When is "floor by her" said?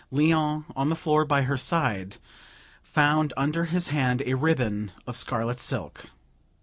0.95-1.57